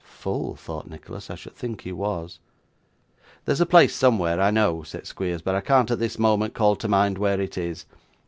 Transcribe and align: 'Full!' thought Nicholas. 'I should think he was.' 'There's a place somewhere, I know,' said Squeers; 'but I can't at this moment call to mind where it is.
'Full!' 0.03 0.55
thought 0.55 0.89
Nicholas. 0.89 1.29
'I 1.29 1.35
should 1.35 1.53
think 1.55 1.81
he 1.81 1.91
was.' 1.91 2.39
'There's 3.45 3.61
a 3.61 3.67
place 3.67 3.93
somewhere, 3.93 4.41
I 4.41 4.49
know,' 4.49 4.81
said 4.81 5.05
Squeers; 5.05 5.43
'but 5.43 5.53
I 5.53 5.61
can't 5.61 5.91
at 5.91 5.99
this 5.99 6.17
moment 6.17 6.55
call 6.55 6.75
to 6.77 6.87
mind 6.87 7.19
where 7.19 7.39
it 7.39 7.55
is. 7.55 7.85